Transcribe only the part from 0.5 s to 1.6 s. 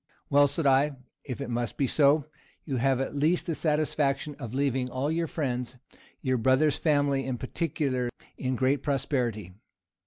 I, "if it